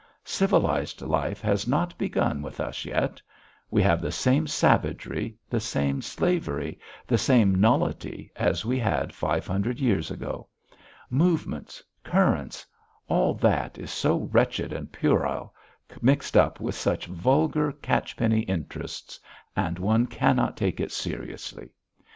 [0.25, 3.21] Civilised life has not begun with us yet.
[3.69, 9.45] We have the same savagery, the same slavery, the same nullity as we had five
[9.45, 10.47] hundred years ago.
[11.11, 12.65] Movements, currents
[13.09, 15.53] all that is so wretched and puerile
[16.01, 19.19] mixed up with such vulgar, catch penny interests
[19.55, 21.69] and one cannot take it seriously.